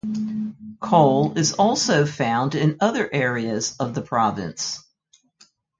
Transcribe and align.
Coal 0.79 1.37
is 1.37 1.53
also 1.53 2.07
found 2.07 2.55
in 2.55 2.77
other 2.79 3.07
areas 3.13 3.75
of 3.79 3.93
the 3.93 4.01
province. 4.01 4.83